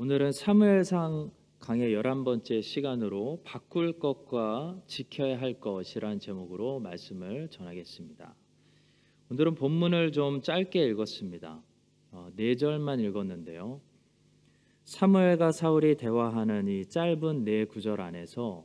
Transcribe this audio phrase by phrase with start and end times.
[0.00, 8.32] 오늘은 사무엘상 강의 11번째 시간으로 바꿀 것과 지켜야 할 것이란 제목으로 말씀을 전하겠습니다.
[9.28, 11.60] 오늘은 본문을 좀 짧게 읽었습니다.
[12.12, 13.80] 어, 네 절만 읽었는데요.
[14.84, 18.64] 사무엘과 사울이 대화하는 이 짧은 네 구절 안에서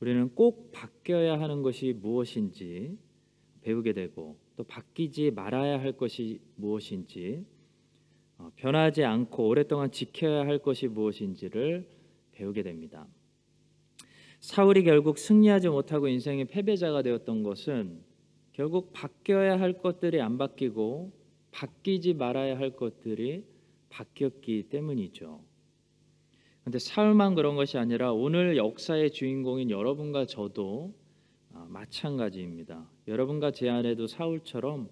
[0.00, 2.96] 우리는 꼭 바뀌어야 하는 것이 무엇인지
[3.60, 7.55] 배우게 되고 또 바뀌지 말아야 할 것이 무엇인지 어,
[8.56, 11.88] 변하지 않고 오랫동안 지켜야 할 것이 무엇인지를
[12.32, 13.06] 배우게 됩니다.
[14.40, 18.00] 사울이 결국 승리하지 못하고 인생의 패배자가 되었던 것은
[18.52, 21.12] 결국 바뀌어야 할 것들이 안 바뀌고
[21.50, 23.44] 바뀌지 말아야 할 것들이
[23.88, 25.40] 바뀌었기 때문이죠.
[26.64, 30.94] 근데 사울만 그런 것이 아니라 오늘 역사의 주인공인 여러분과 저도
[31.52, 32.90] 아, 마찬가지입니다.
[33.08, 34.90] 여러분과 제 안에도 사울처럼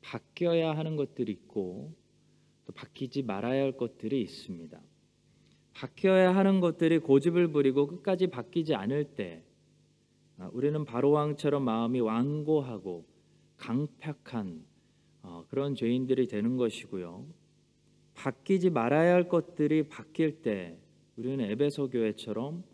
[0.00, 1.92] 바뀌어야 하는 것들이 있고
[2.64, 4.80] 또 바뀌지 말아야 할 것들이 있습니다.
[5.74, 9.42] 바뀌어야 하는 것들이 고집을 부리고 끝까지 바뀌지 않을 때
[10.38, 13.06] 아, 우리는 바로 왕처럼 마음이 완고하고
[13.56, 14.64] 강팍한
[15.22, 17.26] 어, 그런 죄인들이 되는 것이고요.
[18.14, 20.78] 바뀌지 말아야 할 것들이 바뀔 때
[21.16, 22.64] 우리는 에베소 교회처럼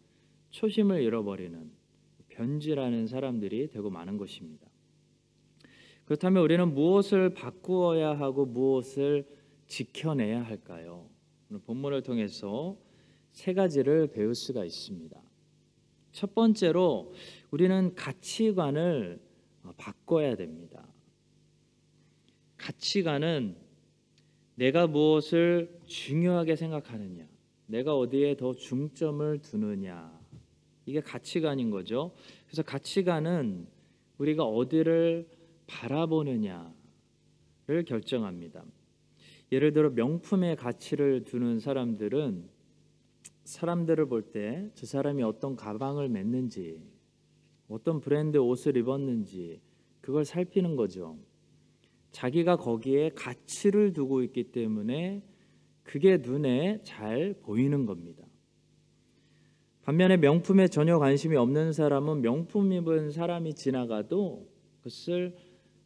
[0.50, 1.70] 초심을 잃어버리는
[2.28, 4.66] 변질하는 사람들이 되고 마는 것입니다.
[6.04, 9.26] 그렇다면 우리는 무엇을 바꾸어야 하고 무엇을
[9.68, 11.08] 지켜내야 할까요?
[11.48, 12.76] 오늘 본문을 통해서
[13.30, 15.20] 세 가지를 배울 수가 있습니다.
[16.12, 17.14] 첫 번째로
[17.50, 19.20] 우리는 가치관을
[19.76, 20.86] 바꿔야 됩니다.
[22.56, 23.56] 가치관은
[24.56, 27.28] 내가 무엇을 중요하게 생각하느냐,
[27.66, 30.18] 내가 어디에 더 중점을 두느냐,
[30.86, 32.14] 이게 가치관인 거죠.
[32.46, 33.68] 그래서 가치관은
[34.16, 35.28] 우리가 어디를
[35.66, 36.72] 바라보느냐를
[37.86, 38.64] 결정합니다.
[39.50, 42.48] 예를 들어 명품의 가치를 두는 사람들은
[43.44, 46.80] 사람들을 볼 때 저 사람이 어떤 가방을 맸는지,
[47.68, 49.60] 어떤 브랜드 옷을 입었는지
[50.00, 51.18] 그걸 살피는 거죠.
[52.12, 55.22] 자기가 거기에 가치를 두고 있기 때문에
[55.82, 58.26] 그게 눈에 잘 보이는 겁니다.
[59.82, 64.46] 반면에 명품에 전혀 관심이 없는 사람은 명품 입은 사람이 지나가도
[64.78, 65.34] 그것을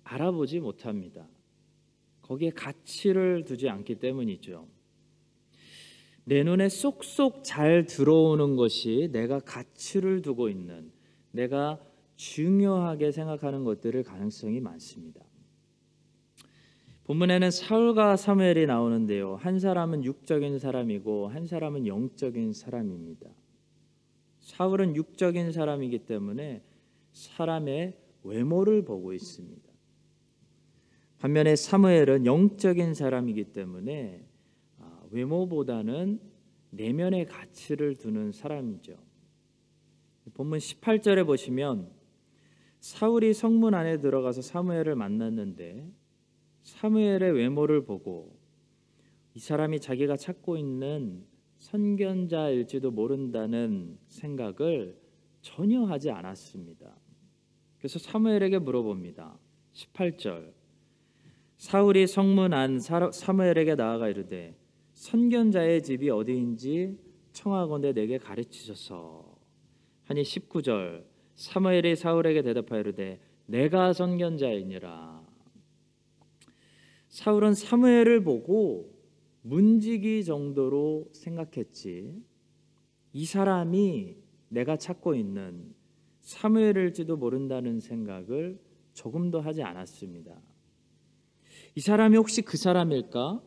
[0.03, 1.29] 알아보지 못합니다.
[2.33, 4.67] 거기에 가치를 두지 않기 때문이죠.
[6.25, 10.91] 내 눈에 쏙쏙 잘 들어오는 것이 내가 가치를 두고 있는
[11.33, 11.79] 내가
[12.17, 15.21] 중요하게 생각하는 것들을 가능성이 많습니다.
[17.05, 19.37] 본문에는 사울과 사무엘이 나오는데요.
[19.37, 23.29] 한 사람은 육적인 사람이고 한 사람은 영적인 사람입니다.
[24.41, 26.63] 사울은 육적인 사람이기 때문에
[27.13, 29.72] 사람의 외모를 보고 있습니다.
[31.23, 34.27] 반면에 사무엘은 영적인 사람이기 때문에
[34.81, 36.19] 아, 외모보다는
[36.71, 38.97] 내면의 가치를 두는 사람이죠.
[40.35, 41.93] 본문 18절에 보시면
[42.81, 45.89] 사울이 성문 안에 들어가서 사무엘을 만났는데
[46.63, 48.37] 사무엘의 외모를 보고
[49.35, 51.25] 이 사람이 자기가 찾고 있는
[51.59, 54.99] 선견자일지도 모른다는 생각을
[55.41, 56.93] 전혀 하지 않았습니다.
[57.79, 59.39] 그래서 사무엘에게 물어봅니다.
[59.73, 60.62] 18절.
[61.63, 64.57] 사울이 성문 안 사무엘에게 나아가 이르되
[64.95, 66.99] 선견자의 집이 어디인지
[67.31, 69.39] 청하건대 내게 가르치소서.
[70.03, 71.05] 하니 19절.
[71.37, 75.25] 사무엘이 사울에게 대답하여 이르되 내가 선견자이니라.
[77.07, 78.93] 사울은 사무엘을 보고
[79.43, 82.25] 문지기 정도로 생각했지.
[83.13, 84.17] 이 사람이
[84.49, 85.73] 내가 찾고 있는
[86.23, 88.61] 사무엘일지도 모른다는 생각을
[88.95, 90.52] 조금도 하지 않았습니다.
[91.75, 93.43] 이 사람이 혹시 그 사람일까?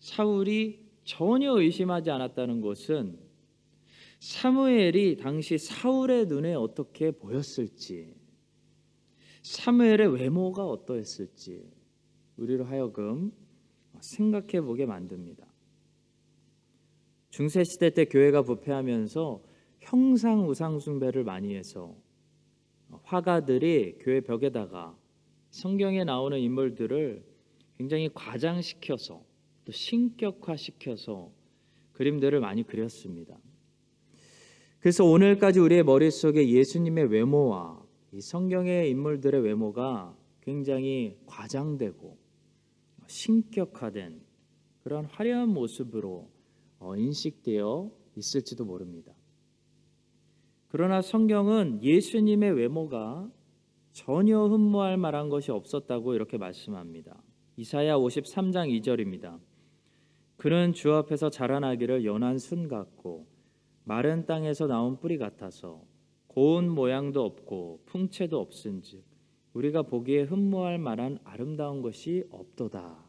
[0.00, 3.18] 사울이 전혀 의심하지 않았다는 것은
[4.20, 8.14] 사무엘이 당시 사울의 눈에 어떻게 보였을지,
[9.42, 11.70] 사무엘의 외모가 어떠했을지
[12.36, 13.32] 우리로 하여금
[14.00, 15.46] 생각해 보게 만듭니다.
[17.30, 19.42] 중세 시대 때 교회가 부패하면서
[19.80, 21.96] 형상 우상 숭배를 많이 해서
[23.04, 24.98] 화가들이 교회 벽에다가
[25.50, 27.24] 성경에 나오는 인물들을
[27.78, 29.24] 굉장히 과장시켜서
[29.64, 31.30] 또 신격화시켜서
[31.92, 33.38] 그림들을 많이 그렸습니다.
[34.80, 37.82] 그래서 오늘까지 우리의 머릿속에 예수님의 외모와
[38.12, 42.16] 이 성경의 인물들의 외모가 굉장히 과장되고
[43.06, 44.22] 신격화된
[44.82, 46.28] 그런 화려한 모습으로
[46.80, 49.12] 어, 인식되어 있을지도 모릅니다.
[50.68, 53.30] 그러나 성경은 예수님의 외모가
[53.92, 57.20] 전혀 흠모할 만한 것이 없었다고 이렇게 말씀합니다.
[57.58, 59.40] 이사야 53장 2절입니다.
[60.36, 63.26] 그는 주 앞에서 자라나기를 연한 순 같고
[63.82, 65.82] 마른 땅에서 나온 뿌리 같아서
[66.28, 69.02] 고운 모양도 없고 풍채도 없은즉
[69.54, 73.04] 우리가 보기에 흠모할 만한 아름다운 것이 없도다.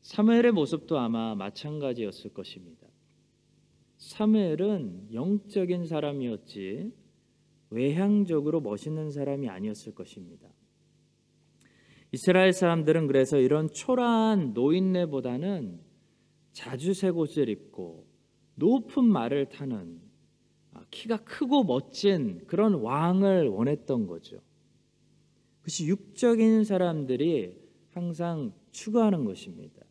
[0.00, 2.88] 사무엘의 모습도 아마 마찬가지였을 것입니다.
[3.98, 6.94] 사무엘은 영적인 사람이었지
[7.68, 10.48] 외향적으로 멋있는 사람이 아니었을 것입니다.
[12.12, 15.80] 이스라엘 사람들은 그래서 이런 초라한 노인네보다는
[16.52, 18.06] 자주색 옷을 입고
[18.56, 20.00] 높은 말을 타는
[20.72, 24.40] 아, 키가 크고 멋진 그런 왕을 원했던 거죠.
[25.60, 27.58] 그것이 육적인 사람들이
[27.92, 29.84] 항상 추구하는 것입니다.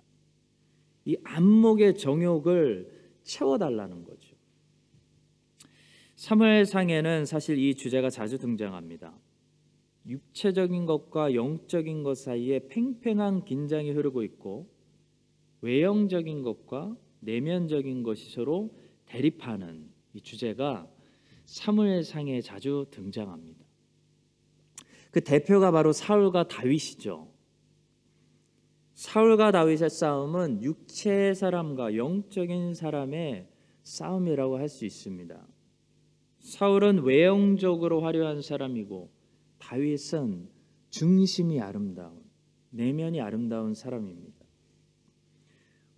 [1.06, 2.92] 이 안목의 정욕을
[3.24, 4.36] 채워달라는 거죠.
[6.16, 9.18] 사무엘상에는 사실 이 주제가 자주 등장합니다.
[10.08, 14.70] 육체적인 것과 영적인 것 사이에 팽팽한 긴장이 흐르고 있고
[15.62, 18.74] 외형적인 것과 내면적인 것이 서로
[19.06, 20.88] 대립하는 이 주제가
[21.46, 23.66] 사무엘상에 자주 등장합니다.
[25.12, 27.28] 그 대표가 바로 사울과 다윗이죠.
[28.94, 33.48] 사울과 다윗의 싸움은 육체의 사람과 영적인 사람의
[33.84, 35.48] 싸움이라고 할 수 있습니다.
[36.40, 39.10] 사울은 외형적으로 화려한 사람이고
[39.60, 40.50] 다윗은
[40.90, 42.24] 중심이 아름다운
[42.72, 44.46] 내면이 아름다운 사람입니다.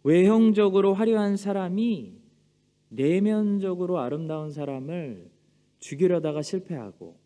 [0.04, 2.20] 외형적으로 화려한 사람이
[2.90, 5.32] 내면적으로 아름다운 사람을
[5.80, 7.20] 죽이려다가 실패하고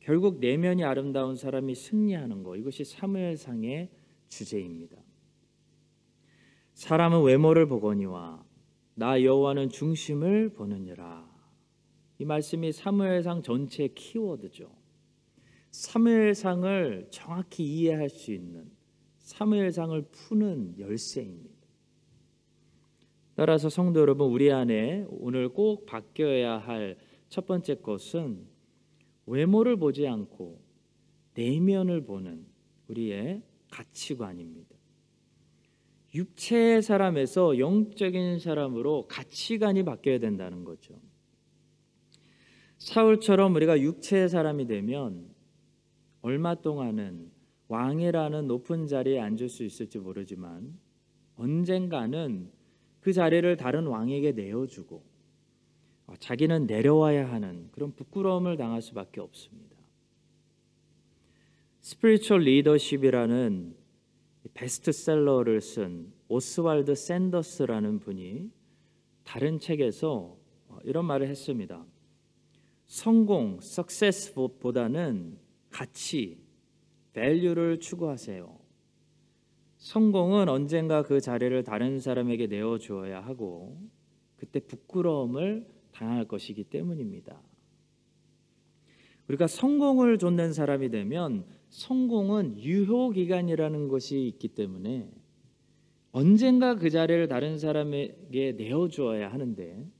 [0.00, 3.90] 결국 내면이 아름다운 사람이 승리하는 것 이것이 사무엘상의
[4.28, 4.96] 주제입니다.
[6.74, 8.44] 사람은 외모를 보거니와
[8.96, 11.32] 나 여호와는 중심을 보느니라.
[12.18, 14.83] 이 말씀이 사무엘상 전체의 키워드죠.
[15.74, 18.70] 사무엘상을 정확히 이해할 수 있는
[19.18, 21.54] 사무엘상을 푸는 열쇠입니다.
[23.34, 26.96] 따라서 성도 여러분 우리 안에 오늘 꼭 바뀌어야 할
[27.34, 28.46] 첫 번째 것은
[29.26, 30.62] 외모를 보지 않고
[31.34, 32.46] 내면을 보는
[32.86, 33.42] 우리의
[33.72, 34.76] 가치관입니다.
[36.14, 40.94] 육체의 사람에서 영적인 사람으로 가치관이 바뀌어야 된다는 거죠.
[42.78, 45.33] 사울처럼 우리가 육체의 사람이 되면
[46.24, 47.30] 얼마 동안은
[47.68, 50.74] 왕이라는 높은 자리에 앉을 수 있을지 모르지만
[51.36, 52.50] 언젠가는
[53.00, 55.04] 그 자리를 다른 왕에게 내어주고
[56.18, 59.76] 자기는 내려와야 하는 그런 부끄러움을 당할 수밖에 없습니다.
[61.80, 63.76] Spiritual Leadership이라는
[64.54, 68.50] 베스트셀러를 쓴 오스왈드 샌더스라는 분이
[69.24, 70.38] 다른 책에서
[70.84, 71.84] 이런 말을 했습니다.
[72.86, 75.43] 성공, success보다는
[75.74, 76.38] 가치,
[77.14, 78.60] value를 추구하세요.
[79.78, 83.76] 성공은 언젠가 그 자리를 다른 사람에게 내어 주어야 하고
[84.36, 87.42] 그때 부끄러움을 당할 것이기 때문입니다.
[89.26, 95.10] 우리가 성공을 좇는 사람이 되면 성공은 유효 기간이라는 것이 있기 때문에
[96.12, 99.90] 언젠가 그 자리를 다른 사람에게 내어 주어야 하는데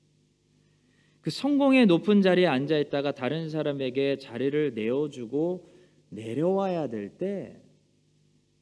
[1.25, 5.67] 그 성공의 높은 자리에 앉아 있다가 다른 사람에게 자리를 내어주고
[6.11, 7.63] 내려와야 될 때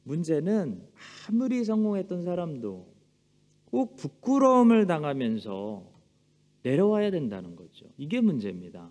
[0.03, 0.81] 문제는
[1.27, 2.87] 아무리 성공했던 사람도
[3.65, 5.91] 꼭 부끄러움을 당하면서
[6.61, 7.85] 내려와야 된다는 거죠.
[7.97, 8.89] 이게 문제입니다.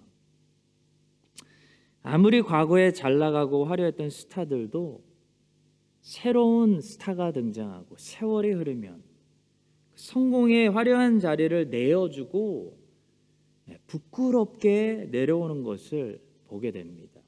[2.02, 5.02] 아무리 과거에 잘 나가고 화려했던 스타들도
[6.02, 9.02] 새로운 스타가 등장하고 세월이 흐르면
[9.94, 12.81] 성공의 화려한 자리를 내어주고 네,
[13.86, 17.20] 부끄럽게 내려오는 것을 보게 됩니다.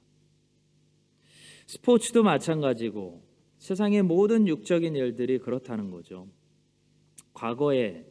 [1.67, 3.23] 스포츠도 마찬가지고
[3.59, 6.29] 세상의 모든 육적인 일들이 그렇다는 거죠.
[7.33, 8.05] 과거에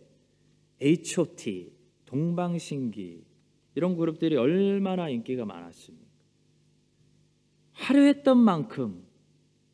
[0.81, 1.71] H.O.T,
[2.05, 3.23] 동방신기
[3.75, 6.03] 이런 그룹들이 얼마나 인기가 많았습니까?
[7.73, 9.03] 화려했던 만큼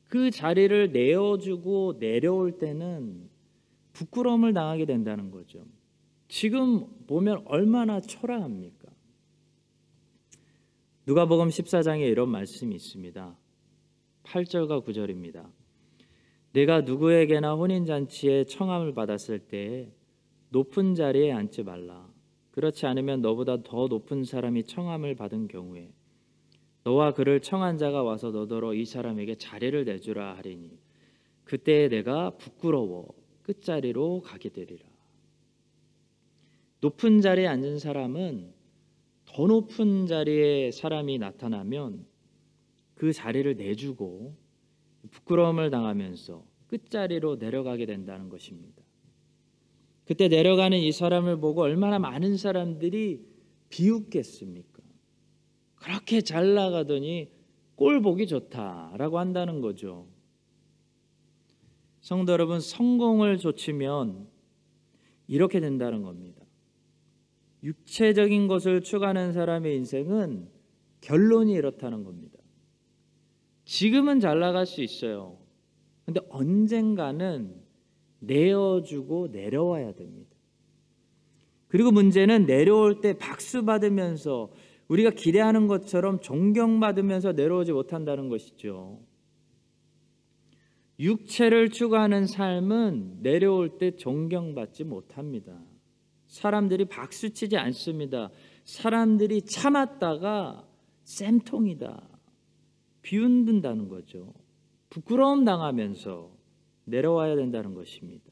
[0.05, 3.29] 그 자리를 내어주고 내려올 때는
[3.93, 5.65] 부끄러움을 당하게 된다는 거죠.
[6.29, 8.87] 지금 보면 얼마나 초라합니까?
[11.07, 13.35] 누가복음 14장에 이런 말씀이 있습니다.
[14.23, 15.51] 8절과 9절입니다.
[16.53, 19.91] 내가 누구에게나 혼인 잔치에 청함을 받았을 때
[20.49, 22.07] 높은 자리에 앉지 말라.
[22.51, 25.91] 그렇지 않으면 너보다 더 높은 사람이 청함을 받은 경우에
[26.83, 30.77] 너와 그를 청한 자가 와서 너더러 이 사람에게 자리를 내주라 하리니
[31.43, 34.88] 그때 내가 부끄러워 끝자리로 가게 되리라.
[36.81, 38.53] 높은 자리에 앉은 사람은
[39.25, 42.05] 더 높은 자리에 사람이 나타나면
[42.95, 44.35] 그 자리를 내주고
[45.11, 48.83] 부끄러움을 당하면서 끝자리로 내려가게 된다는 것입니다.
[50.05, 53.23] 그때 내려가는 이 사람을 보고 얼마나 많은 사람들이
[53.69, 54.81] 비웃겠습니까?
[55.75, 57.29] 그렇게 잘 나가더니
[57.75, 60.07] 꼴 보기 좋다라고 한다는 거죠.
[62.01, 64.27] 성도 여러분, 성공을 좇으면
[65.27, 66.38] 이렇게 된다는 겁니다.
[67.63, 70.49] 육체적인 것을 추구하는 사람의 인생은
[71.01, 72.37] 결론이 이렇다는 겁니다.
[73.65, 75.37] 지금은 잘 나갈 수 있어요.
[76.05, 77.53] 근데 언젠가는
[78.19, 80.35] 내어주고 내려와야 됩니다.
[81.67, 84.51] 그리고 문제는 내려올 때 박수 받으면서
[84.87, 88.99] 우리가 기대하는 것처럼 존경받으면서 내려오지 못한다는 것이죠.
[90.99, 95.61] 육체를 추구하는 삶은 내려올 때 존경받지 못합니다.
[96.29, 98.29] 사람들이 박수치지 않습니다.
[98.63, 100.65] 사람들이 참았다가
[101.03, 102.07] 쌤통이다.
[103.01, 104.33] 비웃는다는 거죠.
[104.89, 106.31] 부끄러움 당하면서
[106.85, 108.31] 내려와야 된다는 것입니다.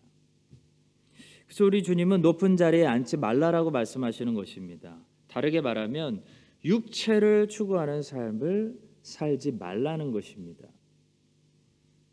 [1.46, 5.00] 그래서 우리 주님은 높은 자리에 앉지 말라라고 말씀하시는 것입니다.
[5.28, 6.24] 다르게 말하면
[6.66, 10.68] 육체를 추구하는 삶을 살지 말라는 것입니다.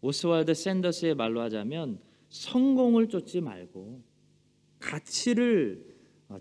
[0.01, 1.99] 오스왈드 샌더스의 말로 하자면
[2.29, 3.94] 성공을 쫓지 말고
[4.85, 5.83] 가치를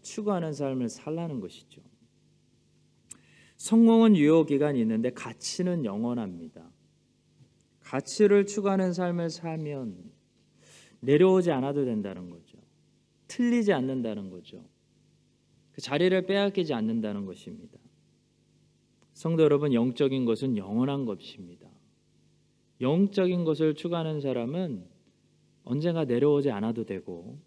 [0.02, 1.82] 추구하는 삶을 살라는 것이죠.
[3.58, 6.70] 성공은 유효 기간이 있는데 가치는 영원합니다.
[7.80, 10.12] 가치를 추구하는 삶을 살면
[11.00, 12.58] 내려오지 않아도 된다는 거죠.
[13.28, 14.66] 틀리지 않는다는 거죠.
[15.72, 17.80] 그 자리를 빼앗기지 않는다는 것입니다.
[19.14, 21.70] 성도 여러분, 영적인 것은 영원한 것입니다.
[22.82, 24.86] 영적인 것을 추구하는 사람은
[25.64, 27.40] 언젠가 내려오지 않아도 되고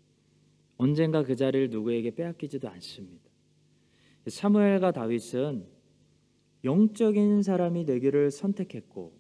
[0.77, 3.25] 언젠가 그 자리를 누구에게 빼앗기지도 않습니다.
[4.27, 5.67] 사무엘과 다윗은
[6.65, 9.13] 영적인 사람이 되기를 선택했고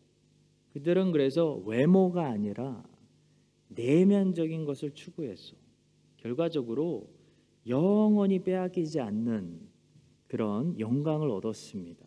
[0.73, 2.85] 그들은 그래서 외모가 아니라
[3.69, 5.57] 내면적인 것을 추구했어.
[6.19, 7.09] 결과적으로
[7.67, 9.61] 영원히 빼앗기지 않는
[10.29, 12.05] 그런 영광을 얻었습니다.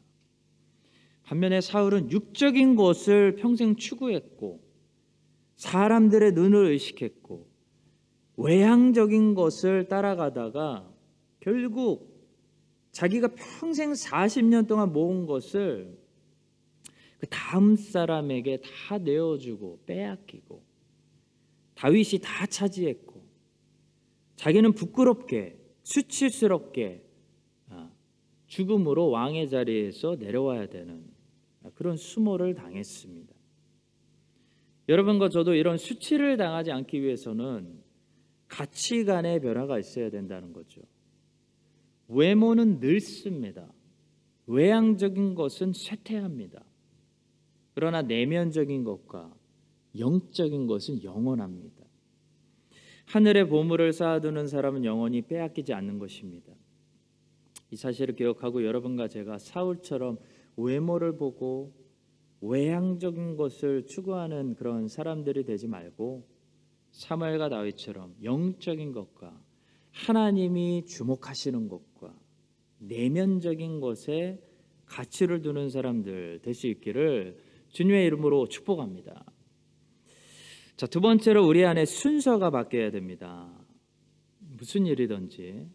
[1.23, 4.61] 반면에 사울은 육적인 것을 평생 추구했고
[5.55, 7.48] 사람들의 눈을 의식했고
[8.39, 10.89] 외향적인 것을 따라가다가
[11.41, 12.09] 결국
[12.91, 15.97] 자기가 평생 40년 동안 모은 것을
[17.19, 20.63] 그 다음 사람에게 다 내어주고 빼앗기고
[21.75, 23.21] 다윗이 다 차지했고
[24.37, 27.03] 자기는 부끄럽게 수치스럽게
[27.67, 27.91] 아,
[28.47, 31.03] 죽음으로 왕의 자리에서 내려와야 되는
[31.75, 33.35] 그런 수모를 당했습니다.
[34.87, 37.78] 여러분과 저도 이런 수치를 당하지 않기 위해서는
[38.49, 40.81] 가치관의 변화가 있어야 된다는 거죠.
[42.09, 43.71] 외모는 늙습니다.
[44.47, 46.63] 외향적인 것은 쇠퇴합니다.
[47.75, 49.33] 그러나 내면적인 것과
[49.97, 51.85] 영적인 것은 영원합니다.
[53.05, 56.53] 하늘의 보물을 쌓아두는 사람은 영원히 빼앗기지 않는 것입니다.
[57.71, 60.17] 이 사실을 기억하고 여러분과 제가 사울처럼
[60.57, 61.73] 외모를 보고
[62.41, 66.27] 외향적인 것을 추구하는 그런 사람들이 되지 말고
[66.91, 69.39] 사무엘과 다윗처럼 영적인 것과
[69.91, 72.13] 하나님이 주목하시는 것과
[72.79, 74.39] 내면적인 것에
[74.85, 77.37] 가치를 두는 사람들 될 수 있기를
[77.69, 79.25] 주님의 이름으로 축복합니다.
[80.75, 83.51] 자, 두 번째로 우리 안에 순서가 바뀌어야 됩니다.
[84.39, 85.67] 무슨 일이든지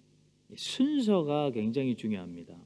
[0.56, 2.56] 순서가 굉장히 중요합니다.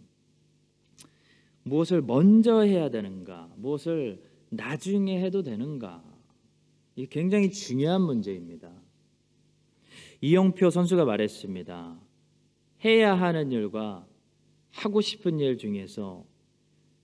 [1.64, 6.02] 무엇을 먼저 해야 되는가, 무엇을 나중에 해도 되는가,
[6.98, 8.72] 이 굉장히 중요한 문제입니다.
[10.20, 11.96] 이영표 선수가 말했습니다.
[12.84, 14.04] 해야 하는 일과
[14.72, 16.24] 하고 싶은 일 중에서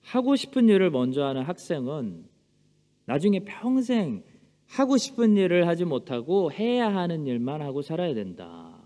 [0.02, 2.24] 하고 싶은 일을 먼저 하는 학생은
[3.04, 4.24] 나중에 평생
[4.66, 8.82] 하고 싶은 일을 하지 못하고 해야 하는 일만 하고 살아야 된다.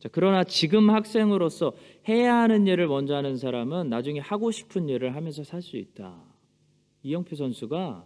[0.00, 1.74] 자, 그러나 지금 학생으로서
[2.08, 6.24] 해야 하는 일을 먼저 하는 사람은 나중에 하고 싶은 일을 하면서 살 수 있다.
[7.04, 8.04] 이영표 선수가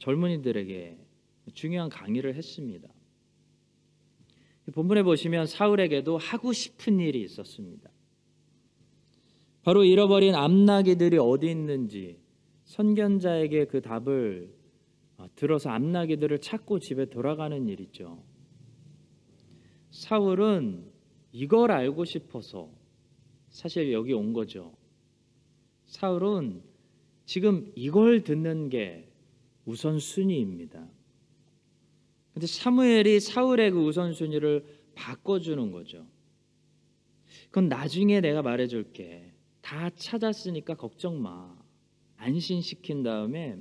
[0.00, 1.03] 젊은이들에게
[1.52, 2.88] 중요한 강의를 했습니다.
[4.72, 7.90] 본문에 보시면 사울에게도 하고 싶은 일이 있었습니다.
[9.62, 12.18] 바로 잃어버린 암나기들이 어디 있는지
[12.64, 14.54] 선견자에게 그 답을
[15.16, 18.22] 어, 들어서 암나기들을 찾고 집에 돌아가는 일이죠.
[19.90, 20.90] 사울은
[21.32, 22.70] 이걸 알고 싶어서
[23.48, 24.74] 사실 여기 온 거죠.
[25.86, 26.62] 사울은
[27.26, 29.08] 지금 이걸 듣는 게
[29.64, 30.88] 우선순위입니다.
[32.34, 34.64] 근데 사무엘이 사울의 그 우선순위를
[34.96, 36.06] 바꿔주는 거죠.
[37.46, 39.32] 그건 나중에 내가 말해줄게.
[39.60, 41.56] 다 찾았으니까 걱정 마.
[42.16, 43.56] 안심시킨 다음에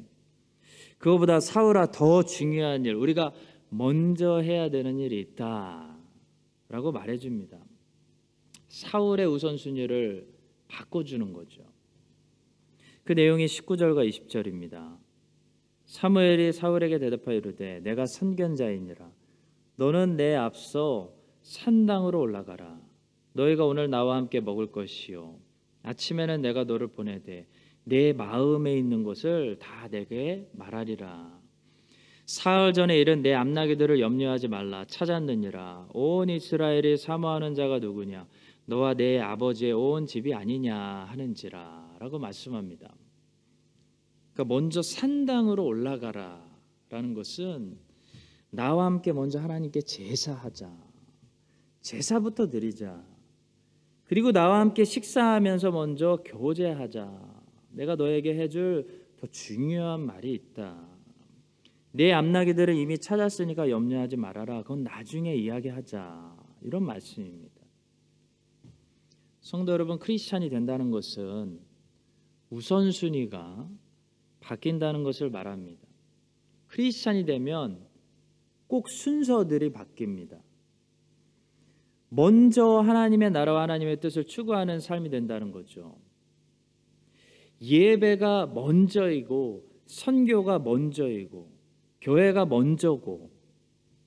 [0.98, 3.34] 그거보다 사울아 더 중요한 일, 우리가
[3.70, 5.98] 먼저 해야 되는 일이 있다.
[6.70, 7.60] 라고 말해줍니다.
[8.70, 10.28] 사울의 우선순위를
[10.68, 11.62] 바꿔주는 거죠.
[13.04, 14.98] 그 내용이 19절과 20절입니다.
[15.94, 19.12] 사무엘이 사울에게 대답하여 이르되 내가 선견자이니라.
[19.76, 22.82] 너는 내 앞서 산당으로 올라가라.
[23.34, 25.36] 너희가 오늘 나와 함께 먹을 것이요.
[25.84, 27.46] 아침에는 내가 너를 보내되
[27.84, 31.40] 내 마음에 있는 것을 다 내게 말하리라.
[32.26, 34.86] 사흘 전에 이른 내 암나기들을 염려하지 말라.
[34.86, 35.90] 찾았느니라.
[35.94, 38.26] 온 이스라엘이 사모하는 자가 누구냐?
[38.66, 42.96] 너와 내 아버지의 온 집이 아니냐 하는지라라고 말씀합니다.
[44.34, 47.78] 그러니까 먼저 산당으로 올라가라라는 것은
[48.50, 50.72] 나와 함께 먼저 하나님께 제사하자.
[51.82, 53.04] 제사부터 드리자.
[54.06, 57.44] 그리고 나와 함께 식사하면서 먼저 교제하자.
[57.72, 58.88] 내가 너에게 해줄
[59.18, 60.88] 더 중요한 말이 있다.
[61.92, 64.64] 내 암나기들을 이미 찾았으니까 염려하지 말아라.
[64.64, 66.36] 그건 나중에 이야기하자.
[66.62, 67.62] 이런 말씀입니다.
[69.42, 71.60] 성도 여러분, 크리스찬이 된다는 것은
[72.50, 73.70] 우선순위가
[74.44, 75.82] 바뀐다는 것을 말합니다.
[76.68, 77.80] 크리스찬이 되면
[78.68, 80.40] 꼭 순서들이 바뀝니다.
[82.10, 85.98] 먼저 하나님의 나라와 하나님의 뜻을 추구하는 삶이 된다는 거죠.
[87.62, 91.52] 예배가 먼저이고 선교가 먼저이고
[92.02, 93.32] 교회가 먼저고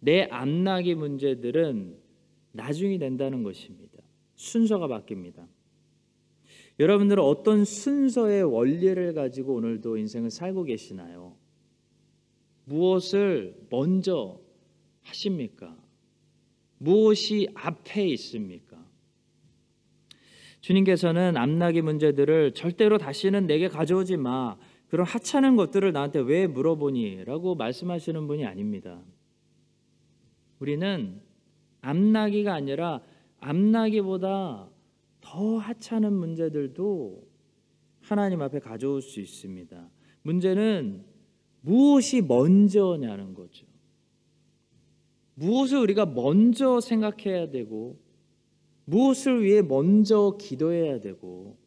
[0.01, 1.97] 내 안락의 문제들은
[2.53, 4.03] 나중이 된다는 것입니다.
[4.35, 5.47] 순서가 바뀝니다.
[6.79, 11.37] 여러분들은 어떤 순서의 원리를 가지고 오늘도 인생을 살고 계시나요?
[12.65, 14.41] 무엇을 먼저
[15.03, 15.77] 하십니까?
[16.79, 18.85] 무엇이 앞에 있습니까?
[20.61, 24.57] 주님께서는 암나기 문제들을 절대로 다시는 내게 가져오지 마.
[24.89, 27.25] 그런 하찮은 것들을 나한테 왜 물어보니?
[27.25, 29.01] 라고 말씀하시는 분이 아닙니다.
[30.59, 31.21] 우리는
[31.81, 33.01] 암나기가 아니라
[33.41, 34.69] 암나기보다
[35.37, 37.23] 더 하찮은 문제들도
[38.01, 39.91] 하나님 앞에 가져올 수 있습니다.
[40.23, 41.05] 문제는
[41.61, 43.67] 무엇이 먼저냐는 거죠.
[45.35, 48.01] 무엇을 우리가 먼저 생각해야 되고
[48.87, 51.59] 무엇을 위해 먼저 기도해야 되고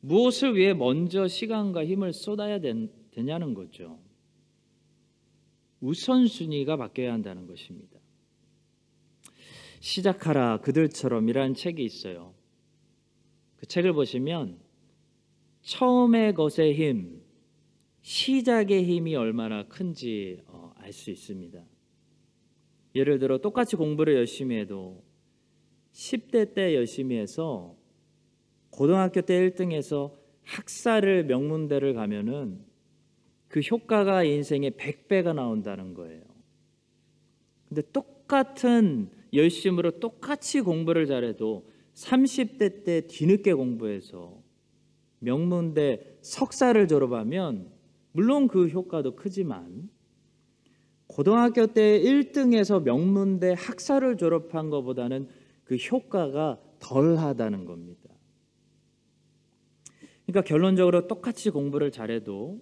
[0.00, 3.98] 무엇을 위해 먼저 시간과 힘을 쏟아야 되냐는 거죠.
[5.80, 7.98] 우선순위가 바뀌어야 한다는 것입니다.
[9.80, 12.36] 시작하라 그들처럼이라는 책이 있어요.
[13.58, 14.58] 그 책을 보시면
[15.62, 17.22] 처음의 것의 힘,
[18.00, 21.62] 시작의 힘이 얼마나 큰지 어, 알수 있습니다.
[22.94, 25.04] 예를 들어 똑같이 공부를 열심히 해도
[25.92, 27.76] 10대 때 열심히 해서
[28.70, 32.64] 고등학교 때 1등해서 학사를 명문대를 가면은
[33.48, 36.22] 그 효과가 인생의 100배가 나온다는 거예요.
[37.68, 44.40] 근데 똑같은 열심으로 똑같이 공부를 잘해도 30대 때 뒤늦게 공부해서
[45.18, 47.72] 명문대 석사를 졸업하면
[48.12, 49.90] 물론 그 효과도 크지만
[51.08, 55.28] 고등학교 때 1등에서 명문대 학사를 졸업한 것보다는
[55.64, 58.08] 그 효과가 덜하다는 겁니다.
[60.26, 62.60] 그러니까 결론적으로 똑같이 공부를 잘해도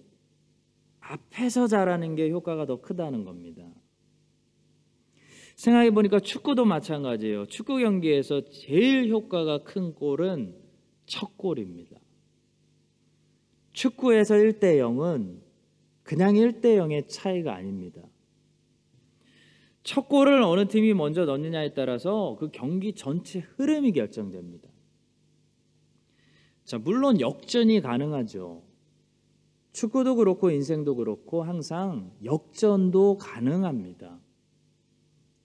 [0.99, 3.63] 앞에서 잘하는 게 효과가 더 크다는 겁니다.
[5.57, 7.47] 생각해 보니까 축구도 마찬가지예요.
[7.47, 10.55] 축구 경기에서 제일 효과가 큰 골은
[11.07, 11.97] 첫 골입니다.
[13.73, 15.39] 축구에서 1대 0은
[16.03, 18.01] 그냥 1대 0의 차이가 아닙니다.
[19.81, 24.69] 첫 골을 어느 팀이 먼저 넣느냐에 따라서 그 경기 전체 흐름이 결정됩니다.
[26.65, 28.61] 자, 물론 역전이 가능하죠.
[29.73, 34.19] 축구도 그렇고 인생도 그렇고 항상 역전도 가능합니다.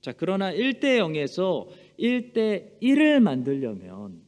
[0.03, 4.21] 자, 그러나 1대 0에서 1대 1을 만들려면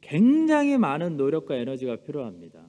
[0.00, 2.60] 굉장히 많은 노력과 에너지가 필요합니다.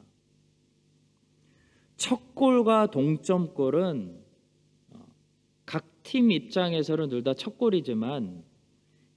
[1.97, 4.23] 첫 골과 동점골은
[4.91, 5.05] 어,
[5.65, 8.43] 각팀 입장에서는 둘 다 첫 골이지만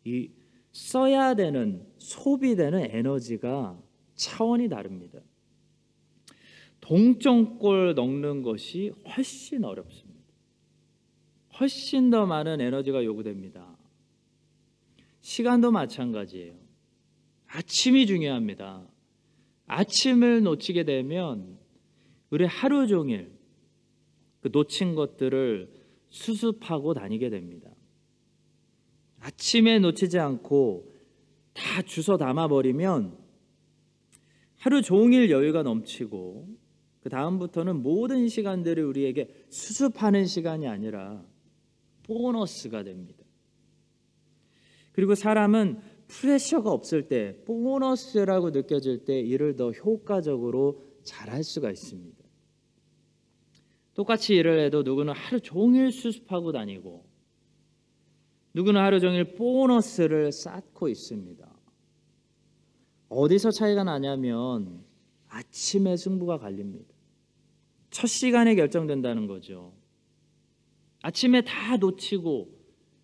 [0.05, 0.31] 이
[0.73, 3.79] 써야 되는 소비되는 에너지가
[4.15, 5.21] 차원이 다릅니다.
[6.81, 10.08] 동점골 넣는 것이 훨씬 어렵습니다.
[11.61, 13.77] 훨씬 더 많은 에너지가 요구됩니다.
[15.21, 16.55] 시간도 마찬가지예요.
[17.47, 18.87] 아침이 중요합니다.
[19.67, 21.59] 아침을 놓치게 되면
[22.31, 23.33] 우리 하루 종일
[24.41, 25.71] 그 놓친 것들을
[26.11, 27.71] 수습하고 다니게 됩니다.
[29.21, 30.95] 아침에 놓치지 않고
[31.53, 33.19] 다 주워 담아 버리면
[34.57, 36.49] 하루 종일 여유가 넘치고
[37.01, 41.25] 그 다음부터는 모든 시간들이 우리에게 수습하는 시간이 아니라
[42.09, 43.25] 보너스가 됩니다.
[44.93, 52.19] 그리고 사람은 프레셔가 없을 때 보너스라고 느껴질 때 일을 더 효과적으로 잘할 수가 있습니다.
[53.95, 57.05] 똑같이 일을 해도 누구는 하루 종일 수습하고 다니고
[58.55, 61.47] 누구는 하루 종일 보너스를 쌓고 있습니다.
[63.09, 64.85] 어디서 차이가 나냐면
[65.29, 66.93] 아침에 승부가 갈립니다.
[67.91, 69.78] 첫 시간에 결정된다는 거죠.
[71.03, 72.59] 아침에 다 놓치고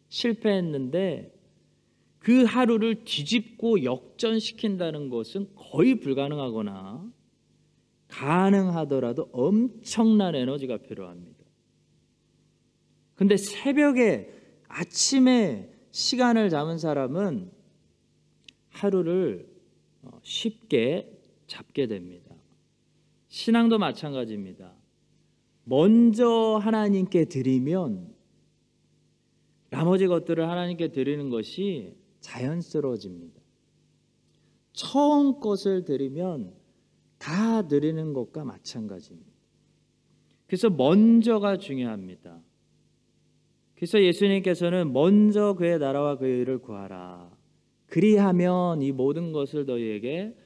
[0.08, 1.32] 실패했는데
[2.18, 7.12] 그 하루를 뒤집고 역전시킨다는 것은 거의 불가능하거나
[8.08, 11.44] 가능하더라도 엄청난 에너지가 필요합니다.
[13.14, 14.30] 근데 새벽에
[14.68, 17.52] 아침에 시간을 잡은 사람은
[18.70, 19.48] 하루를
[20.02, 22.34] 어, 쉽게 잡게 됩니다.
[23.28, 24.74] 신앙도 마찬가지입니다.
[25.64, 28.14] 먼저 하나님께 드리면
[29.70, 33.40] 나머지 것들을 하나님께 드리는 것이 자연스러워집니다.
[34.72, 36.54] 처음 것을 드리면
[37.18, 39.32] 다 드리는 것과 마찬가지입니다.
[40.46, 42.40] 그래서 먼저가 중요합니다.
[43.74, 47.36] 그래서 예수님께서는 먼저 그의 나라와 그의 일을 구하라.
[47.86, 50.36] 그리하면 이 모든 것을 너희에게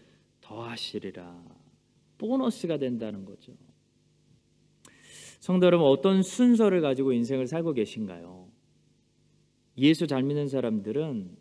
[0.40, 1.44] 더하시리라.
[2.18, 3.52] 보너스가 된다는 거죠.
[5.48, 8.48] 성도 여러분 어떤 순서를 가지고 인생을 살고 계신가요?
[9.78, 11.38] 예수 잘 믿는 사람들은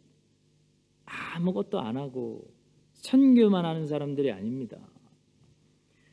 [1.04, 2.50] 아무것도 안 하고
[2.93, 4.78] 선교만 하는 사람들이 아닙니다.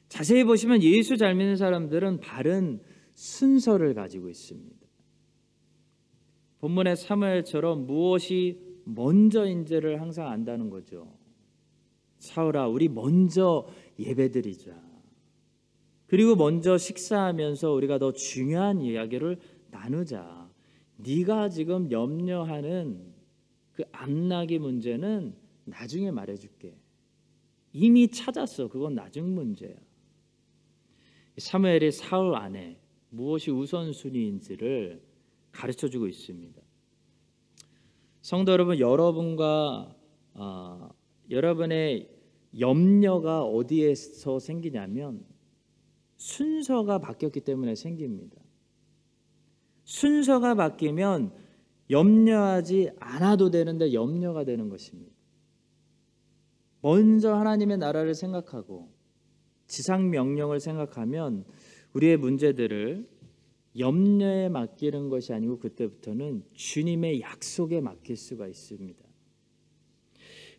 [0.09, 2.81] 자세히 보시면 예수 잘 믿는 사람들은 바른
[3.13, 4.85] 순서를 가지고 있습니다.
[6.59, 11.17] 본문의 사무엘처럼 무엇이 먼저인지를 항상 안다는 거죠.
[12.19, 13.69] 사울아, 우리 먼저
[14.01, 14.84] 예배드리자.
[16.07, 19.39] 그리고 먼저 식사하면서 우리가 더 중요한 이야기를
[19.71, 20.51] 나누자.
[20.97, 23.15] 네가 지금 염려하는
[23.73, 26.77] 그 암나기 문제는 나중에 말해줄게.
[27.73, 28.69] 이미 찾았어.
[28.69, 29.75] 그건 나중 문제야.
[31.37, 32.79] 사무엘이 사울 안에
[33.11, 35.03] 무엇이 우선순위인지를
[35.51, 36.63] 가르쳐 주고 있습니다.
[38.23, 39.97] 성도 여러분, 여러분과
[40.35, 40.91] 어,
[41.31, 42.09] 여러분의
[42.59, 45.25] 염려가 어디에서 생기냐면
[46.25, 48.41] 순서가 바뀌었기 때문에 생깁니다.
[49.85, 51.35] 순서가 바뀌면
[51.91, 55.13] 염려하지 않아도 되는데 염려가 되는 것입니다.
[56.81, 58.91] 먼저 하나님의 나라를 생각하고
[59.67, 61.45] 지상 명령을 생각하면
[61.93, 63.07] 우리의 문제들을
[63.79, 69.05] 염려에 맡기는 것이 아니고 그때부터는 주님의 약속에 맡길 수가 있습니다.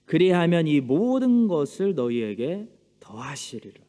[0.06, 3.85] 그리하면 이 모든 것을 너희에게 더하시리라.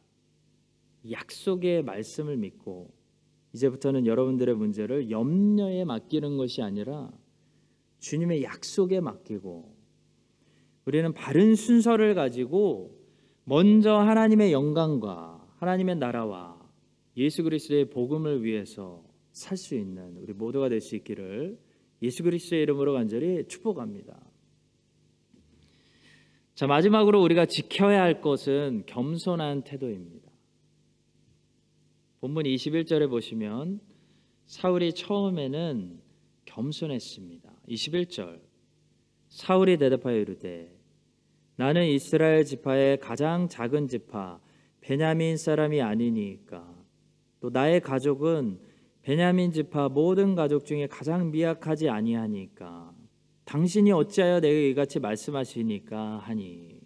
[1.11, 2.93] 약속의 말씀을 믿고
[3.53, 7.11] 이제부터는 여러분들의 문제를 염려에 맡기는 것이 아니라
[7.99, 9.75] 주님의 약속에 맡기고
[10.85, 12.97] 우리는 바른 순서를 가지고
[13.43, 16.57] 먼저 하나님의 영광과 하나님의 나라와
[17.17, 21.59] 예수 그리스도의 복음을 위해서 살 수 있는 우리 모두가 될 수 있기를
[22.01, 24.19] 예수 그리스도의 이름으로 간절히 축복합니다.
[26.53, 30.26] 자, 마지막으로 우리가 지켜야 할 것은 겸손한 태도입니다.
[32.19, 33.79] 본문 21절에 보시면
[34.45, 35.99] 사울이 처음에는
[36.45, 37.51] 겸손했습니다.
[37.67, 38.39] 21절
[39.29, 40.75] 사울이 대답하여 이르되
[41.57, 44.39] 나는 이스라엘 지파의 가장 작은 지파
[44.81, 46.73] 베냐민 사람이 아니니까
[47.39, 48.59] 또 나의 가족은
[49.03, 52.95] 베냐민 지파 모든 가족 중에 가장 미약하지 아니하니까
[53.45, 56.79] 당신이 어찌하여 내게 이같이 말씀하시니까 하니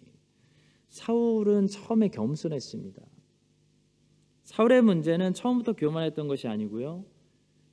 [0.88, 3.11] 사울은 처음에 겸손했습니다.
[4.52, 7.06] 사울의 문제는 처음부터 교만했던 것이 아니고요.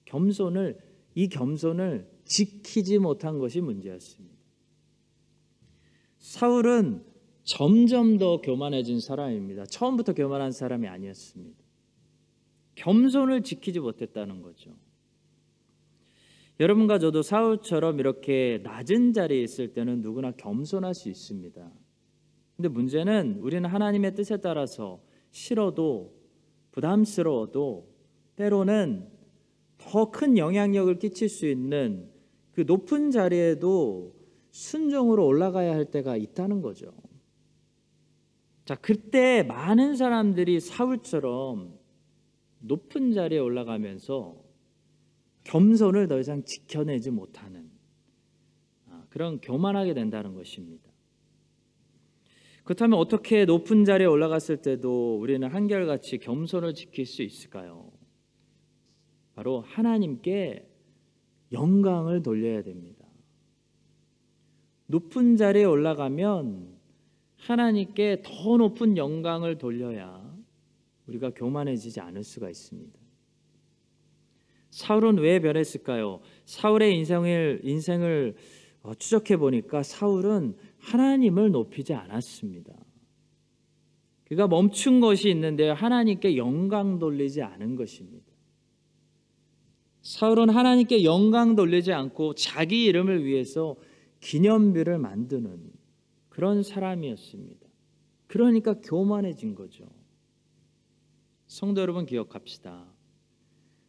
[0.06, 0.80] 겸손을
[1.14, 4.38] 이 겸손을 지키지 못한 것이 문제였습니다.
[6.20, 7.04] 사울은
[7.44, 9.66] 점점 더 교만해진 사람입니다.
[9.66, 11.60] 처음부터 교만한 사람이 아니었습니다.
[12.76, 14.74] 겸손을 지키지 못했다는 거죠.
[16.62, 21.72] 여러분과 저도 사울처럼 이렇게 낮은 자리에 있을 때는 누구나 겸손할 수 있습니다.
[22.56, 26.19] 근데 문제는 우리는 하나님의 뜻에 따라서 싫어도
[26.72, 27.88] 부담스러워도
[28.36, 29.10] 때로는
[29.78, 32.10] 더 큰 영향력을 끼칠 수 있는
[32.52, 34.16] 그 높은 자리에도
[34.52, 36.94] 순종으로 올라가야 할 때가 있다는 거죠.
[38.66, 41.80] 자, 그때 많은 사람들이 사울처럼
[42.60, 44.44] 높은 자리에 올라가면서
[45.46, 47.72] 겸손을 더 이상 지켜내지 못하는
[48.88, 50.89] 아, 그런 교만하게 된다는 것입니다.
[52.70, 57.92] 그렇다면 어떻게 높은 자리에 올라갔을 때도 우리는 한결같이 겸손을 지킬 수 있을까요?
[59.34, 60.70] 바로 하나님께
[61.52, 63.08] 영광을 돌려야 됩니다.
[64.86, 66.78] 높은 자리에 올라가면
[67.38, 70.32] 하나님께 더 높은 영광을 돌려야
[71.08, 73.00] 우리가 교만해지지 않을 수가 있습니다.
[74.70, 76.20] 사울은 왜 변했을까요?
[76.46, 78.36] 사울의 인생을 인생을
[78.84, 82.74] 어, 추적해 보니까 사울은 하나님을 높이지 않았습니다.
[84.26, 88.26] 그가 멈춘 것이 있는데 하나님께 영광 돌리지 않은 것입니다.
[90.02, 93.76] 사울은 하나님께 영광 돌리지 않고 자기 이름을 위해서
[94.22, 95.72] 기념비를 만드는
[96.30, 97.68] 그런 사람이었습니다.
[98.28, 99.86] 그러니까 교만해진 거죠.
[101.48, 102.86] 성도 여러분 기억합시다.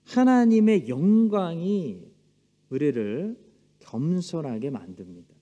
[0.06, 2.02] 하나님의 영광이
[2.70, 3.36] 우리를
[3.80, 5.39] 겸손하게 만듭니다.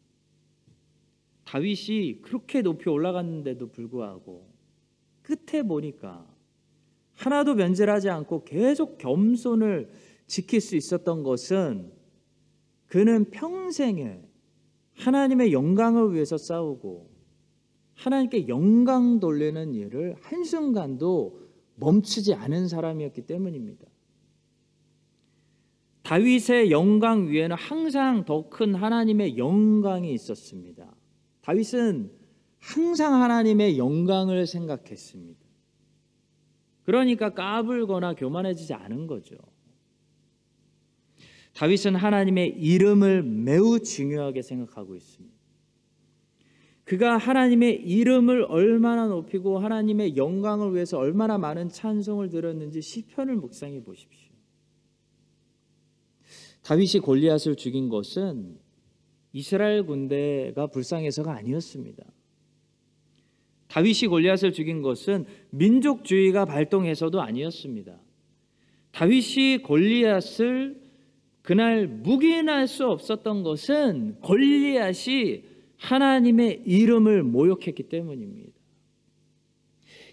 [1.49, 4.47] 다윗이 그렇게 높이 올라갔는데도 불구하고
[5.23, 6.27] 끝에 보니까
[7.15, 9.89] 하나도 변질하지 않고 계속 겸손을
[10.27, 11.91] 지킬 수 있었던 것은
[12.87, 14.21] 그는 평생에
[14.97, 17.09] 하나님의 영광을 위해서 싸우고
[17.95, 21.41] 하나님께 영광 돌리는 일을 한순간도
[21.77, 23.87] 멈추지 않은 사람이었기 때문입니다.
[26.03, 30.98] 다윗의 영광 위에는 항상 더 큰 하나님의 영광이 있었습니다.
[31.49, 32.11] 다윗은
[32.59, 35.41] 항상 하나님의 영광을 생각했습니다.
[36.83, 39.37] 그러니까 까불거나 교만해지지 않은 거죠.
[41.55, 45.35] 다윗은 하나님의 이름을 매우 중요하게 생각하고 있습니다.
[46.85, 54.35] 그가 하나님의 이름을 얼마나 높이고 하나님의 영광을 위해서 얼마나 많은 찬송을 들었는지 시편을 묵상해 보십시오.
[56.63, 58.68] 다윗이 골리앗을 죽인 것은
[59.33, 62.05] 이스라엘 군대가 불쌍해서가 아니었습니다.
[63.69, 67.99] 다윗이 골리앗을 죽인 것은 민족주의가 발동해서도 아니었습니다.
[68.93, 70.81] 다윗이 골리앗을
[71.43, 75.45] 그날 묵인할 수 없었던 것은 골리앗이
[75.77, 78.53] 하나님의 이름을 모욕했기 때문입니다.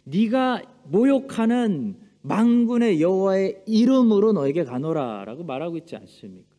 [0.04, 6.55] 네가 모욕하는 망군의 여호와의 이름으로 너에게 가노라라고 말하고 있지 않습니까?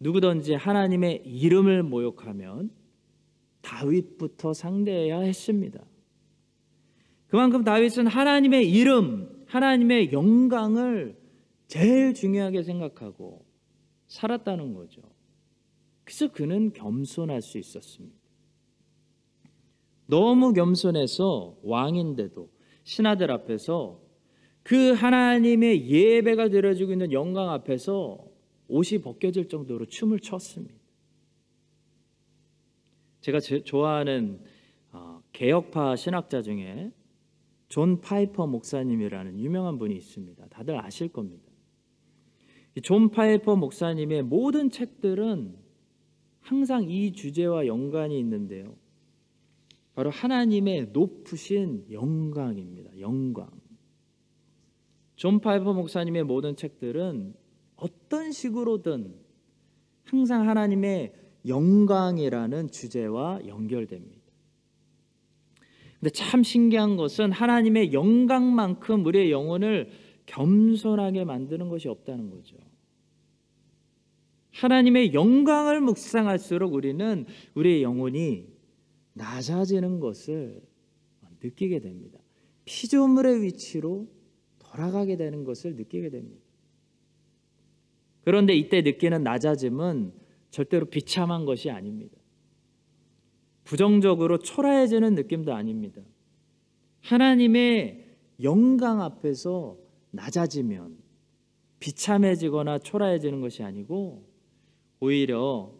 [0.00, 2.70] 누구든지 하나님의 이름을 모욕하면
[3.60, 5.84] 다윗부터 상대해야 했습니다.
[7.28, 11.16] 그만큼 다윗은 하나님의 이름, 하나님의 영광을
[11.68, 13.44] 제일 중요하게 생각하고
[14.08, 15.02] 살았다는 거죠.
[16.02, 18.18] 그래서 그는 겸손할 수 있었습니다.
[20.06, 22.50] 너무 겸손해서 왕인데도
[22.82, 24.00] 신하들 앞에서
[24.64, 28.29] 그 하나님의 예배가 드려지고 있는 영광 앞에서
[28.70, 30.74] 옷이 벗겨질 정도로 춤을 췄습니다.
[33.20, 34.40] 제가 좋아하는
[34.92, 36.92] 어, 개혁파 신학자 중에
[37.68, 40.46] 존 파이퍼 목사님이라는 유명한 분이 있습니다.
[40.48, 41.44] 다들 아실 겁니다.
[42.82, 45.56] 존 파이퍼 목사님의 모든 책들은
[46.40, 48.74] 항상 이 주제와 연관이 있는데요.
[49.94, 52.98] 바로 하나님의 높으신 영광입니다.
[53.00, 53.50] 영광.
[55.16, 57.34] 존 파이퍼 목사님의 모든 책들은
[57.80, 59.14] 어떤 식으로든
[60.04, 61.14] 항상 하나님의
[61.46, 64.20] 영광이라는 주제와 연결됩니다.
[65.98, 69.90] 근데 참 신기한 것은 하나님의 영광만큼 우리의 영혼을
[70.26, 72.56] 겸손하게 만드는 것이 없다는 거죠.
[74.52, 78.48] 하나님의 영광을 묵상할수록 우리는 우리의 영혼이
[79.14, 80.62] 낮아지는 것을
[81.42, 82.18] 느끼게 됩니다.
[82.64, 84.08] 피조물의 위치로
[84.58, 86.49] 돌아가게 되는 것을 느끼게 됩니다.
[88.24, 90.12] 그런데 이때 느끼는 낮아짐은
[90.50, 92.16] 절대로 비참한 것이 아닙니다.
[93.64, 96.02] 부정적으로 초라해지는 느낌도 아닙니다.
[97.00, 98.06] 하나님의
[98.42, 99.78] 영광 앞에서
[100.10, 100.98] 낮아지면
[101.78, 104.28] 비참해지거나 초라해지는 것이 아니고
[104.98, 105.72] 오히려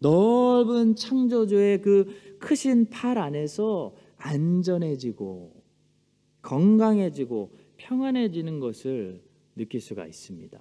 [0.00, 5.62] 넓은 창조주의 그 크신 팔 안에서 안전해지고
[6.42, 9.22] 건강해지고 평안해지는 것을
[9.54, 10.60] 느낄 수가 있습니다.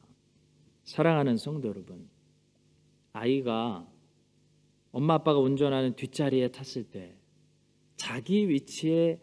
[0.88, 2.08] 사랑하는 성도 여러분,
[3.12, 3.86] 아이가
[4.94, 7.14] 엄마 아빠가 운전하는 뒷자리에 탔을 때
[7.98, 9.20] 자기 위치에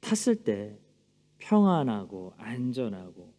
[0.00, 0.78] 탔을 때
[1.38, 3.34] 평안하고 안전하고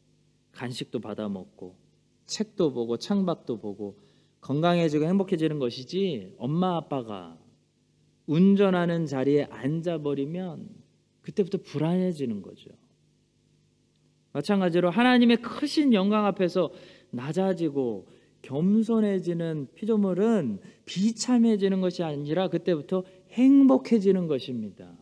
[0.51, 1.77] 간식도 받아 먹고
[2.25, 3.97] 책도 보고 창밖도 보고
[4.41, 7.37] 건강해지고 행복해지는 것이지 엄마 아빠가
[8.25, 10.67] 운전하는 자리에 앉아 버리면
[11.21, 12.71] 그때부터 불안해지는 거죠.
[14.33, 16.71] 마찬가지로 하나님의 크신 영광 앞에서
[17.17, 18.07] 낮아지고
[18.43, 24.95] 겸손해지는 피조물은 비참해지는 것이 아니라 그때부터 행복해지는 것입니다.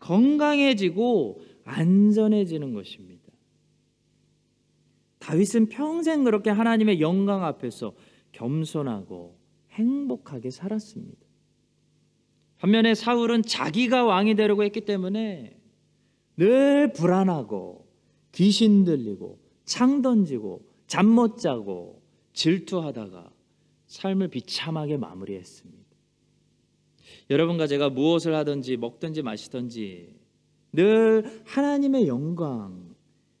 [0.00, 3.30] 건강해지고 안전해지는 것입니다.
[5.20, 7.94] 다윗은 평생 그렇게 하나님의 영광 앞에서
[8.32, 9.38] 겸손하고
[9.72, 11.18] 행복하게 살았습니다.
[12.58, 15.56] 반면에 사울은 자기가 왕이 되려고 했기 때문에
[16.36, 17.86] 늘 불안하고
[18.32, 23.30] 귀신 들리고 창 던지고 잠 못 자고 질투하다가
[23.86, 25.84] 삶을 비참하게 마무리했습니다.
[27.30, 30.16] 여러분과 제가 무엇을 하든지 먹든지 마시든지
[30.72, 32.96] 늘 하나님의 영광,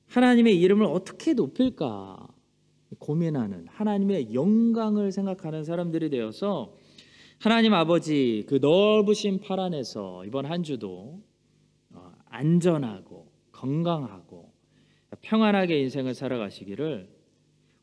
[0.06, 2.28] 하나님의 이름을 어떻게 높일까
[3.00, 6.72] 고민하는 하나님의 영광을 생각하는 사람들이 되어서
[7.40, 11.20] 하나님 아버지 그 넓으신 팔 안에서 이번 한 주도
[11.92, 14.52] 어, 안전하고 건강하고
[15.20, 17.09] 평안하게 인생을 살아가시기를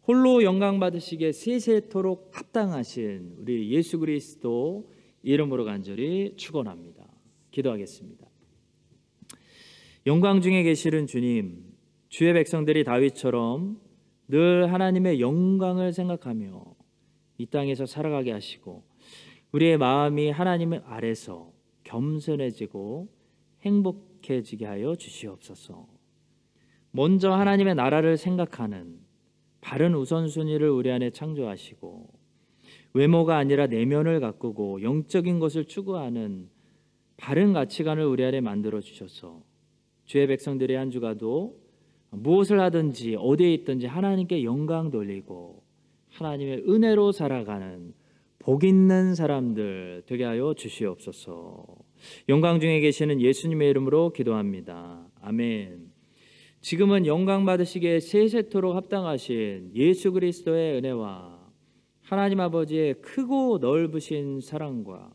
[0.08, 4.90] 홀로 영광 받으시기에 세세토록 합당하신 우리 예수 그리스도
[5.22, 7.06] 이름으로 간절히 축원합니다.
[7.52, 8.26] 기도하겠습니다.
[10.06, 11.62] 영광 중에 계시는 주님,
[12.08, 13.82] 주의 백성들이 다윗처럼
[14.30, 16.64] 늘 하나님의 영광을 생각하며
[17.38, 18.86] 이 땅에서 살아가게 하시고
[19.52, 21.52] 우리의 마음이 하나님 아래서
[21.84, 23.10] 겸손해지고
[23.64, 25.86] 행복해지게 하여 주시옵소서.
[26.92, 29.07] 먼저 하나님의 나라를 생각하는
[29.68, 32.08] 바른 우선순위를 우리 안에 창조하시고
[32.94, 36.48] 외모가 아니라 내면을 가꾸고 영적인 것을 추구하는
[37.18, 39.44] 바른 가치관을 우리 안에 만들어 주셔서
[40.06, 41.60] 주의 백성들의 한 주가도
[42.12, 45.62] 무엇을 하든지 어디에 있든지 하나님께 영광 돌리고
[46.12, 47.94] 하나님의 은혜로 살아가는
[48.40, 51.66] 복 있는 사람들 되게 하여 주시옵소서.
[52.30, 55.06] 영광 중에 계시는 예수님의 이름으로 기도합니다.
[55.20, 55.87] 아멘.
[56.68, 61.40] 지금은 영광 받으시기에 세세토록 합당하신 예수 그리스도의 은혜와
[62.02, 65.14] 하나님 아버지의 크고 넓으신 사랑과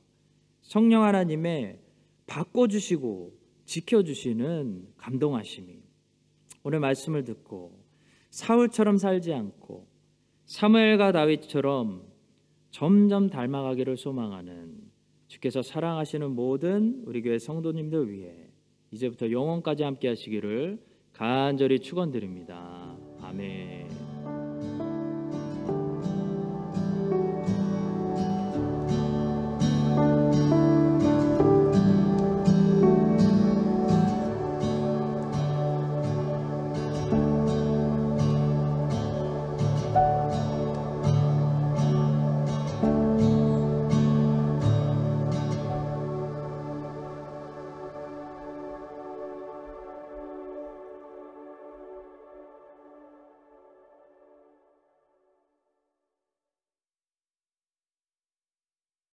[0.62, 1.78] 성령 하나님의
[2.26, 5.82] 바꿔주시고 지켜주시는 감동하심이
[6.62, 7.84] 오늘 말씀을 듣고
[8.30, 9.86] 사울처럼 살지 않고
[10.46, 12.02] 사무엘과 다윗처럼
[12.70, 14.80] 점점 닮아가기를 소망하는
[15.26, 18.48] 주께서 사랑하시는 모든 우리 교회 성도님들 위해
[18.90, 20.91] 이제부터 영원까지 함께 하시기를
[21.22, 22.96] 간절히 축원드립니다.
[23.20, 24.41] 아멘.